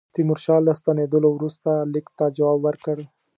تیمورشاه 0.13 0.61
له 0.67 0.73
ستنېدلو 0.79 1.29
وروسته 1.33 1.69
لیک 1.93 2.07
ته 2.17 2.25
جواب 2.37 2.59
ورکړ. 2.63 2.97